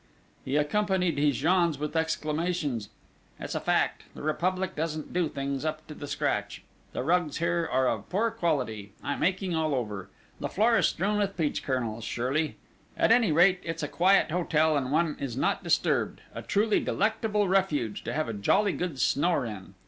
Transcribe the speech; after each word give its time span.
He 0.43 0.55
accompanied 0.57 1.19
his 1.19 1.43
yawns 1.43 1.77
with 1.77 1.95
exclamations: 1.95 2.89
"It's 3.39 3.53
a 3.53 3.59
fact, 3.59 4.05
the 4.15 4.23
Republic 4.23 4.75
doesn't 4.75 5.13
do 5.13 5.29
things 5.29 5.63
up 5.63 5.85
to 5.85 5.93
the 5.93 6.07
scratch! 6.07 6.63
The 6.91 7.03
rugs 7.03 7.37
here 7.37 7.69
are 7.71 7.87
of 7.87 8.09
poor 8.09 8.31
quality!... 8.31 8.93
I'm 9.03 9.21
aching 9.21 9.53
all 9.55 9.75
over!... 9.75 10.09
The 10.39 10.49
floor 10.49 10.75
is 10.79 10.87
strewn 10.87 11.19
with 11.19 11.37
peach 11.37 11.61
kernels 11.61 12.03
surely?... 12.03 12.55
At 12.97 13.11
any 13.11 13.31
rate, 13.31 13.59
it's 13.61 13.83
a 13.83 13.87
quiet 13.87 14.31
hotel, 14.31 14.75
and 14.75 14.91
one 14.91 15.17
is 15.19 15.37
not 15.37 15.63
disturbed 15.63 16.21
a 16.33 16.41
truly 16.41 16.79
delectable 16.79 17.47
refuge 17.47 18.03
to 18.05 18.13
have 18.13 18.27
a 18.27 18.33
jolly 18.33 18.73
good 18.73 18.99
snore 18.99 19.45
in!" 19.45 19.75